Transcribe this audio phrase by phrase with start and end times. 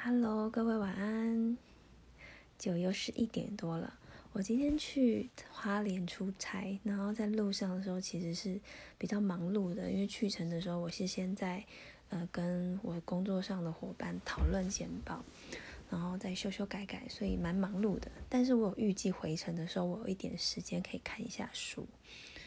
[0.00, 1.58] Hello，各位晚安。
[2.56, 3.98] 酒又是一点多了。
[4.32, 8.60] 我今天去花莲出差，然后在路上的时候其实是
[8.96, 11.64] 比较忙碌的，因为去程的时候我是先在
[12.10, 15.24] 呃跟我工作上的伙伴讨论简报，
[15.90, 18.08] 然后再修修改改，所以蛮忙碌的。
[18.28, 21.84] 但是我有预计回程的时候我有一点时间可以看一下书，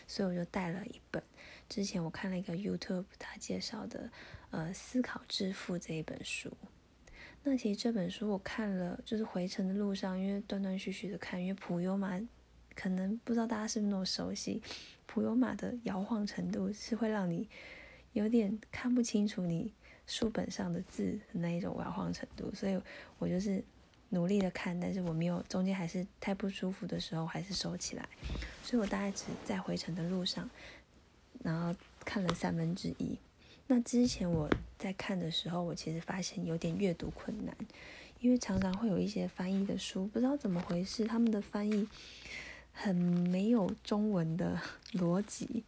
[0.08, 1.22] 所以我就带了一本
[1.68, 4.10] 之前我看了一个 YouTube 他介绍的
[4.52, 6.50] 呃《思考致富》这一本书。
[7.44, 12.22] 那其实这本书我看了，就是回程的路上，因为断断续续的看，因为普悠玛
[12.76, 14.62] 可能不知道大家是不是那么熟悉，
[15.08, 17.50] 普悠玛的摇晃程度是会让你
[18.14, 19.74] 有点看不清楚你
[20.06, 22.80] 书本上的字的那一种摇晃程度，所以
[23.18, 23.64] 我就是
[24.10, 28.08] 努力的看，但是我没有中间还是太不舒服的时候还是收起来，
[28.62, 30.48] 所以我大概只在回程的路上，
[31.44, 31.76] 然后
[32.06, 33.18] 看了三分之一。
[33.72, 37.56] 那之前我在看的时候，我其实发现有点阅读困难，
[38.20, 41.88] 因为常常会有一些翻译的书，不知道怎么回事，他们的翻译
[42.74, 44.60] 很没有中文的
[44.92, 45.64] 逻辑，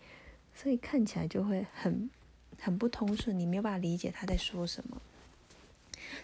[0.54, 2.10] 所以看起来就会很
[2.60, 5.02] 很不通顺，你没有办法理解他在说什么。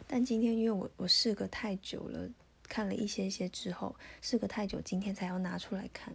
[0.05, 2.27] 但今天因为我我试隔太久了，
[2.63, 6.13] 看了一些些之后，试隔太久，今天才要拿出来看，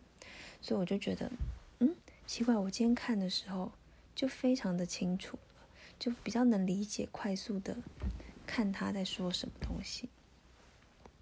[0.61, 1.33] 所以我就觉得，
[1.79, 3.73] 嗯，奇怪，我今天看的时候
[4.15, 5.39] 就非常的清楚。
[5.99, 7.77] 就比较能理解，快速的
[8.47, 10.09] 看他在说什么东西。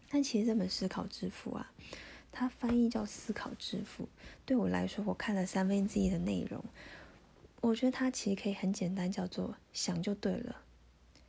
[0.08, 1.72] 但其实这本《思考致富》啊，
[2.30, 4.04] 它翻译叫《思考致富》。
[4.44, 6.62] 对我来说，我看了三分之一的内容，
[7.60, 10.62] 我觉得它其实可以很简单，叫做“想就对了”，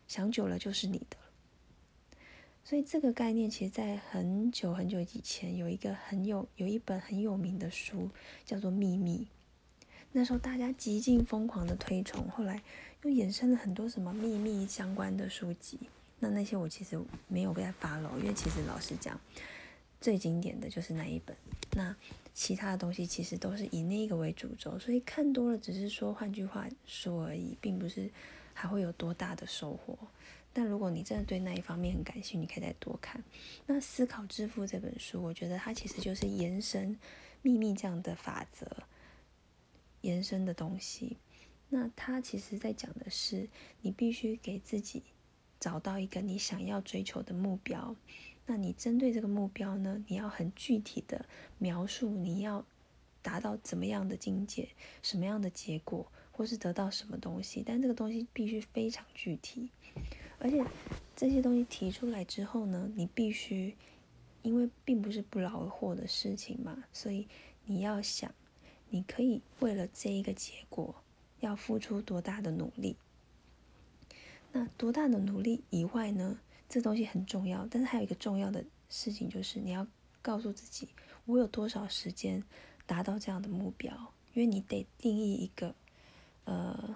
[0.07, 1.17] 想久了就是你的。
[2.66, 8.09] 所以这个概念，其实在很久很久以前，有一个很有有一本很有名的书，
[8.45, 9.19] 叫做《秘密》。
[10.16, 12.61] 那时候大家极尽疯狂的推崇，后来
[13.02, 15.80] 又衍生了很多什么秘密相关的书籍。
[16.19, 16.97] 那那些我其实
[17.28, 19.19] 没有被发了，因为其实老实讲，
[20.00, 21.36] 最经典的就是那一本。
[21.72, 21.94] 那
[22.34, 28.09] 其他的东西其实都是以那个为主轴，所以看多了只是说换句话说而已，并不是
[28.53, 29.97] 还会有多大的收获。
[30.53, 33.22] 但如果你真的对那一方面很感兴趣，你可以再多看。
[33.66, 36.95] 那《思考致富》这本书，我觉得它其实就是延伸
[37.41, 38.68] 秘密这样的法则。
[40.03, 41.18] 延伸的东西，
[41.69, 43.47] 那他其实在讲的是，
[43.81, 45.02] 你必须给自己
[45.59, 47.96] 找到一个你想要追求的目标。
[48.46, 51.25] 那你针对这个目标呢，你要很具体的
[51.58, 52.66] 描述你要
[53.22, 54.68] 达到怎么样的境界，
[55.02, 57.63] 什么样的结果，或是得到什么东西。
[57.66, 59.69] 但这个东西必须非常具体，
[60.38, 60.62] 而且
[61.16, 63.78] 这些东西提出来之后呢，你必须，
[64.42, 67.25] 因为并不是不劳而获的事情嘛，所以
[67.63, 68.30] 你要想。
[68.94, 70.94] 你可以为了这一个结果，
[71.40, 72.96] 要付出多大的努力？
[74.52, 76.40] 那多大的努力以外呢？
[76.70, 79.88] 这东西很重要，但是还有一个重要的事情，就是你要
[80.22, 80.88] 告诉自己，
[81.26, 82.44] 我有多少时间
[82.86, 84.14] 达到这样的目标？
[84.36, 85.74] 因为你得定义一个
[86.46, 86.96] 呃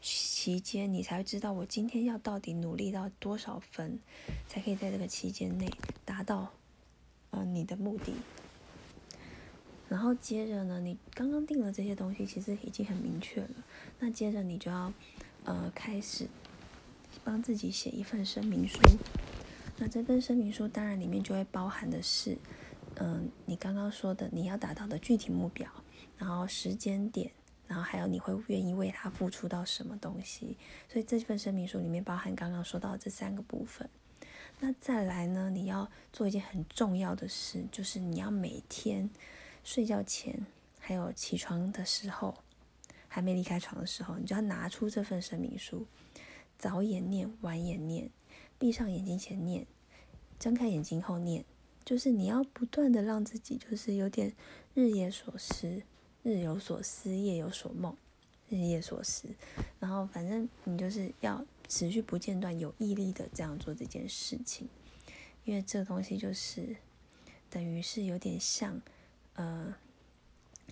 [0.00, 4.00] 期间，你才会知道我今天要到底努力到多少分，
[4.48, 5.70] 才可以在这个期间内
[6.04, 6.52] 达到
[7.30, 8.14] 呃你的目的。
[9.92, 13.50] 然后接着呢，你刚刚定了这些东西，其实已经很明确了。
[13.98, 14.90] 那接着你就要，
[15.44, 16.26] 呃，开始
[17.22, 18.80] 帮自己写一份声明书。
[19.76, 22.38] 那这份声明书当然里面就会包含的是，
[22.94, 25.70] 嗯，你刚刚说的你要达到的具体目标，
[26.16, 27.30] 然后时间点，
[27.66, 30.56] 然后还有你会愿意为他付出到什么东西。
[30.88, 33.86] 所以这份声明书里面包含刚刚说到这三个部分。
[34.58, 39.10] 那再来呢，你要做一件很重要的事，就是你要每天。
[39.64, 40.44] 睡觉前，
[40.78, 42.34] 还有起床的时候，
[43.06, 45.86] 还没离开床的时候，你就要拿出这份声明书，
[46.58, 48.10] 早眼念，晚眼念，
[48.58, 49.64] 闭上眼睛前念，
[50.38, 51.44] 睁开眼睛后念，
[51.84, 54.32] 就是你要不断的让自己，就是有点
[54.74, 55.82] 日夜所思，
[56.24, 57.96] 日有所思，夜有所梦，
[58.48, 59.28] 日夜所思，
[59.78, 64.68] 然后反正你就是要持续不间断、有毅力的这样做这件事情，
[65.44, 66.76] 因为这东西就是
[67.48, 68.82] 等于是有点像。
[69.34, 69.74] 呃，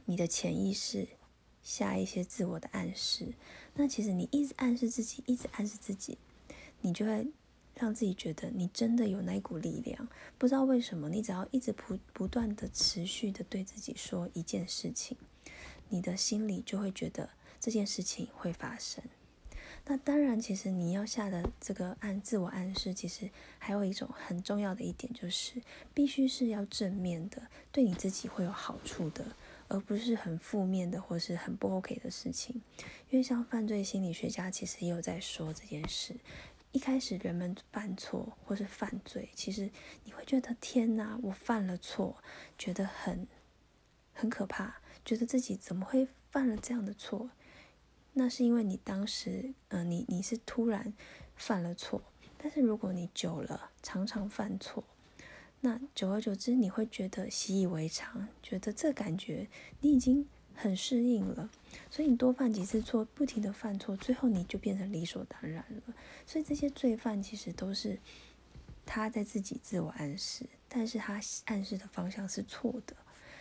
[0.05, 1.09] 你的潜意识
[1.63, 3.35] 下一些自我的暗示，
[3.75, 6.19] 那其实你一直暗示自己，一直暗示自己，
[6.81, 7.27] 你就会
[7.75, 10.09] 让自己觉得你真的有那一股力量。
[10.37, 15.17] 不知道为什么，你只要一直不不断的持续的对自己说一件事情，
[15.89, 19.03] 你的心里就会觉得这件事情会发生。
[19.87, 23.29] 那当然，其实你要下的这个暗自我暗示，其实
[23.59, 25.61] 还有一种很重要的一点，就是
[25.93, 29.25] 必须是要正面的，对你自己会有好处的，
[29.67, 32.63] 而不是很负面的或是很不 OK 的事情。
[33.09, 36.15] 因为像犯罪心理学家其实也有在说这件事，
[36.71, 39.69] 一开始人们犯错或是犯罪，其实
[40.05, 42.23] 你会觉得天哪，我犯了错，
[42.57, 43.27] 觉得很
[44.13, 47.31] 很可怕，觉得自己怎么会犯了这样的错？
[48.13, 50.93] 那是因为你当时，嗯，你你是突然
[51.37, 52.03] 犯了错。
[52.43, 54.83] 但是如果你久了，常常犯错，
[55.61, 59.47] 那久而久之，你会觉得习以为常，觉得这感觉
[59.81, 61.51] 你已经很适应了。
[61.91, 65.95] 所以你多犯几次错，不停的犯错，最后你就变成理所当然了。
[66.27, 67.99] 所以这些罪犯其实都是
[68.87, 72.97] 他在自己自我暗示，但是他暗示的方向是错的。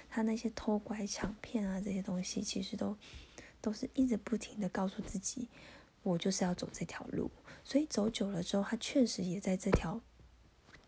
[0.10, 2.98] 他那些偷拐抢骗啊这些东西，其实都
[3.62, 5.48] 都是一直不停的告诉自己，
[6.04, 7.30] 我就是要走这条路。
[7.64, 10.02] 所以走久了之后，他确实也在这条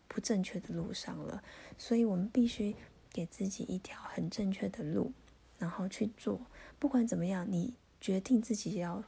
[0.08, 1.42] 不正确的路上了。
[1.78, 2.74] 所以我们必须
[3.12, 5.12] 给自己一条很正确的路，
[5.58, 6.40] 然后去做。
[6.78, 9.04] 不管怎么样，你决定自己要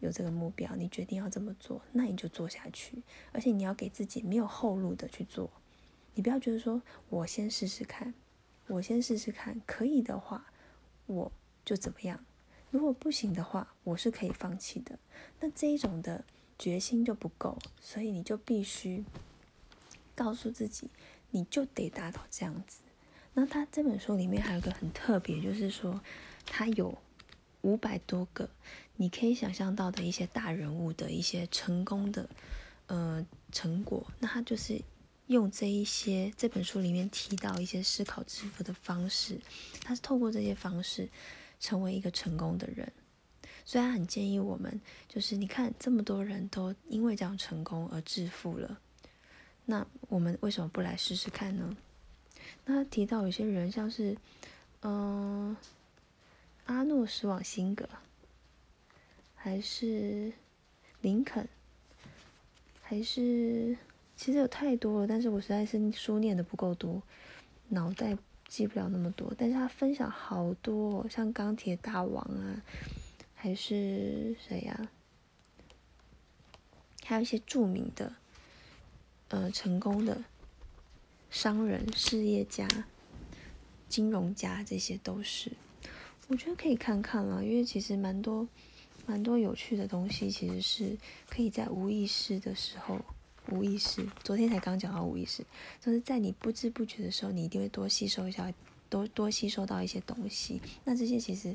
[0.00, 3.02] 有这个目标，你决定要这么做，那你就做下去。
[3.30, 5.50] 而且你要给自己没有后路的去做。
[6.14, 8.12] 你不要觉得说我先试试看，
[8.66, 10.46] 我先试试看，可以的话
[11.06, 11.32] 我
[11.64, 12.24] 就怎么样。
[12.72, 14.98] 如果不行的话，我是可以放弃的。
[15.38, 16.24] 那这一种的
[16.58, 19.04] 决心就不够，所以你就必须
[20.16, 20.90] 告诉自己，
[21.30, 22.80] 你就得达到这样子。
[23.34, 26.00] 那他这本书里面还有一个很特别，就是说
[26.44, 26.98] 他有。
[27.64, 28.50] 五百多个，
[28.96, 32.28] 你可以想象到的一些大人物的一些成功的
[32.88, 34.82] 呃成果，那他就是
[35.28, 39.40] 用这一些这本书里面提到一些思考致富的方式，
[39.84, 41.08] 他是透过这些方式
[41.62, 42.92] 成为一个成功的人。
[43.64, 44.78] 所以他很建议我们，
[45.08, 48.78] 就是你看这么多人都因为这样成功而致富了，
[49.64, 51.74] 那我们为什么不来试试看呢？
[52.66, 54.14] 那他提到有些人像是
[54.82, 55.56] 嗯。
[56.66, 57.86] 阿诺·斯瓦辛格，
[59.34, 60.32] 还是
[61.00, 61.46] 林肯，
[62.80, 63.76] 还是
[64.16, 67.02] 其实有太多了，但是我实在是书念的不够多，
[67.68, 68.16] 脑袋
[68.52, 69.32] 记不了那么多。
[69.38, 72.62] 但是他分享好多，像钢铁大王啊，
[73.34, 74.90] 还是谁呀？
[77.02, 78.14] 还有一些著名的，
[79.28, 80.22] 呃，成功的
[81.30, 82.68] 商人、事业家、
[83.88, 85.52] 金融家，这些都是。
[86.28, 88.46] 我觉得可以看看了，因为其实蛮多、
[89.06, 93.00] 蛮多有趣的东西，其实是可以在无意识的时候，
[93.50, 94.06] 无意识。
[94.22, 95.44] 昨天才刚讲到无意识，
[95.80, 98.52] 就是在你不知不觉的时候，你一定会多吸收一下，
[98.88, 100.60] 多多吸收到一些东西。
[100.84, 101.54] 那这些其实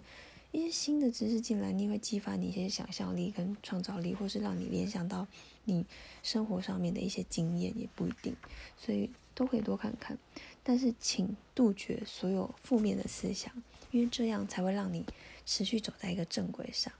[0.51, 5.27] 一些新的知识进来，你会激发你一些想象力跟创造力，或是让你联想到
[5.65, 5.85] 你
[6.23, 8.35] 生活上面的一些经验，也不一定。
[8.77, 10.17] 所以都可以多看看，
[10.63, 13.51] 但是请杜绝所有负面的思想。
[13.91, 15.05] 因为这样才会让你
[15.45, 16.91] 持续走在一个正轨上。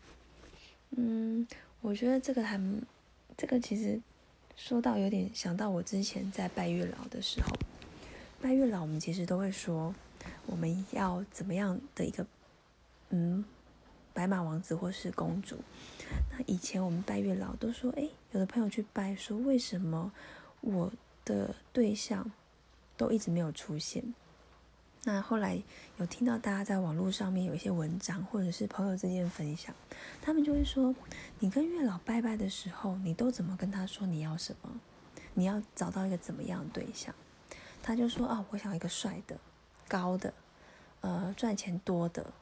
[0.92, 1.45] 嗯，
[1.81, 2.57] 我觉得这个还，
[3.36, 4.01] 这个其实
[4.57, 7.48] 说到有点想到我之前在拜月老的时候，
[8.42, 9.94] 拜月老我们其实都会说
[10.48, 12.25] 我们要怎么样的一个
[13.12, 13.45] 嗯
[14.13, 15.57] 白马王子或是公主。
[16.31, 20.12] 那以前我们拜月老都说，哎，有的朋友去拜说为什么
[20.62, 20.92] 我
[21.24, 22.30] 的对象
[22.98, 24.03] 都一直没有出现？
[25.04, 25.62] 那后来
[25.98, 29.74] 有听到大家在网络上面有一些文章，或者是朋友之间分享，
[30.22, 30.94] 他们就会说：
[31.40, 34.80] 你跟月老拜拜的时候，你都怎么跟他说你要什么？
[35.34, 37.16] 你要找到一个怎么样的对象？
[37.82, 39.38] 他就说：啊，我想要一个帅的、
[39.88, 40.34] 高的，
[41.00, 42.34] 呃，赚钱多的，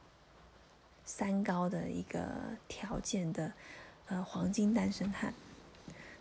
[1.04, 2.26] 三高的一个
[2.66, 3.52] 条件的，
[4.08, 5.32] 呃，黄金单身汉。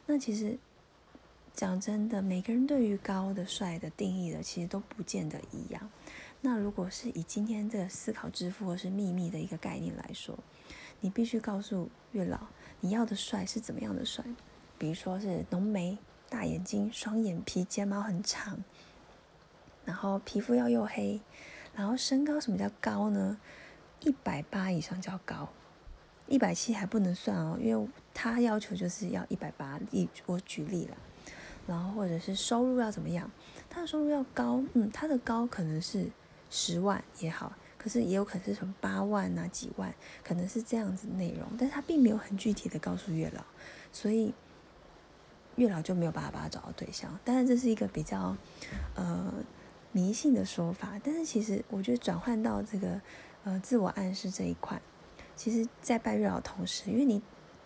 [0.06, 0.60] 那其实
[1.55, 5.89] 讲真的，每个人对于高的、帅的定义的，其实都不见得一样。
[6.41, 10.38] 那如果是以今天这个思考致富或是秘密的一个概念来说，
[11.00, 12.39] 你必须告诉月老
[12.81, 14.24] 你要的帅是怎么样的帅，
[14.77, 15.97] 比如说是浓眉、
[16.29, 18.62] 大眼睛、双眼皮、睫毛很长，
[19.85, 21.21] 然后皮肤要又黑，
[21.74, 23.39] 然后身高什么叫高呢？
[24.01, 25.50] 一百八以上叫高，
[26.27, 29.79] 一百七还不能算哦，因为他要求就是要一百八。
[29.89, 30.97] 例我举例了，
[31.67, 33.29] 然后或者是收入要怎么样？
[33.69, 36.10] 他的收入要高，嗯，他的高可能是。
[36.48, 39.93] 十万也好，可是也有可能是什么八万啊、几万，
[40.24, 43.43] 可能是这样子内容，但是他并没有很具体的告诉月老，
[43.91, 44.31] 所以
[45.55, 47.19] 月老就没有办法把他找到对象。
[47.25, 48.38] 当然这是一个比较
[48.93, 49.34] 呃
[49.91, 53.01] 迷信的说法，但是其实我觉得转换到这个
[53.43, 54.79] 呃自我暗示这一块，
[55.36, 57.22] 其实，在拜月老同时，因为你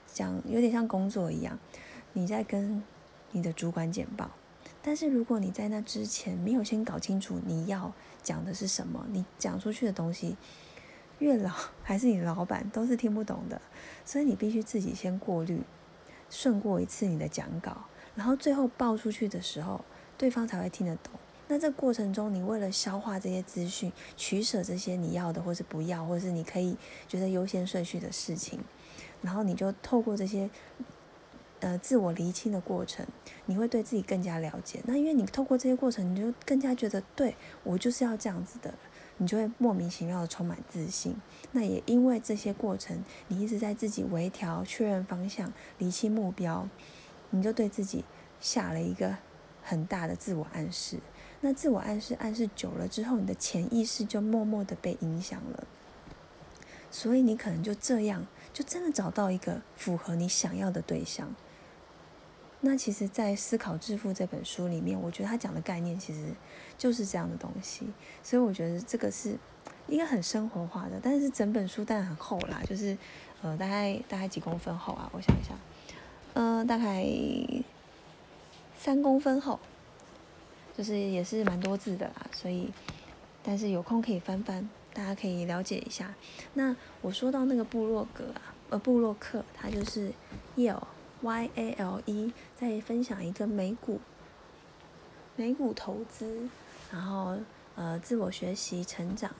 [0.07, 1.59] 讲有点像工作一样，
[2.13, 2.81] 你在跟
[3.31, 4.31] 你的主管简报。
[4.81, 7.91] 但是如果你在那之前没有先搞清楚你要
[8.23, 10.37] 讲的是什么，你讲出去的东西，
[11.19, 11.51] 月老
[11.83, 13.61] 还是你老板都是听不懂的，
[14.05, 15.61] 所以你必须自己先过滤，
[16.29, 19.83] 顺过一次你的讲稿，然后最后报出去的时候，
[20.17, 21.11] 对方才会听得懂。
[21.49, 28.59] 那这过程中，你为了消化这些资讯，取舍这些你要的或是不要，或是你可以觉得优先顺序的事情，
[29.21, 30.49] 然后你就透过这些
[31.59, 33.05] 呃自我厘清的过程，
[33.45, 34.79] 你会对自己更加了解。
[34.85, 38.73] 那因为你透过这些过程，你就更加觉得对我就是要这样子的，
[39.17, 41.15] 你就会莫名其妙的充满自信。
[41.51, 46.67] 那也因为这些过程，你一直在自己微调、确认方向、厘清目标，
[47.31, 48.05] 你就对自己
[48.39, 49.17] 下了一个
[49.61, 50.99] 很大的自我暗示。
[51.41, 55.67] 那自我暗示暗示久了之后，你的潜意识就默默的被影响了，
[56.91, 61.33] 所以你可能就这样，就真的找到一个符合你想要的对象。
[62.61, 66.27] 那其实，在《思考致富》这本书里面，我觉得他讲的概念其实
[66.77, 67.87] 就是这样的东西，
[68.21, 69.35] 所以我觉得这个是
[69.87, 72.97] 一个很生活化的，但是整本书当然很厚啦，就是
[73.41, 75.09] 呃大概大概几公分厚啊？
[75.13, 75.53] 我想一下，
[76.33, 77.05] 嗯，大概
[78.77, 79.59] 三公分厚。
[80.77, 82.71] 就是也是蛮多字的啦，所以，
[83.43, 86.15] 但是有空可以翻翻，大家可以了解一下。
[86.53, 90.13] 那我说到那个布洛格啊，呃，布洛克，他就是
[90.55, 90.81] Yale
[91.21, 93.99] Y A L E，再分享一个美股，
[95.35, 96.47] 美股投资，
[96.91, 97.37] 然后
[97.75, 99.31] 呃，自我学习成长，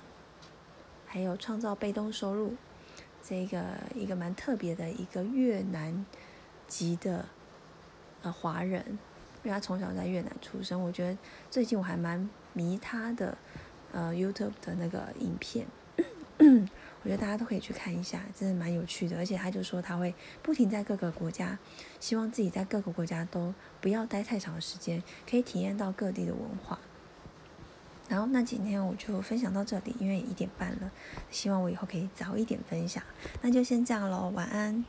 [1.06, 2.56] 还有创造被动收入，
[3.24, 3.64] 这个
[3.96, 6.06] 一个蛮特别的一个越南
[6.68, 7.26] 籍的
[8.24, 9.00] 呃华人。
[9.42, 11.18] 因为他从小在越南出生，我觉得
[11.50, 13.38] 最近我还蛮迷他的，
[13.94, 15.66] 呃，YouTube 的那个影片，
[17.04, 19.16] 我觉得大家都可以去看一下，真的蛮有趣的。
[19.18, 20.14] 而且他就说他会
[20.44, 21.58] 不停在各个国家，
[22.00, 26.78] 希望自己在各个国家都不要待太长的时间，可以体验到各地的文化。
[28.10, 30.92] 然后那今天我就分享到这里，因为一点半了，
[31.30, 33.04] 希望我以后可以早一点分享。
[33.42, 34.84] 那就先这样喽，晚安。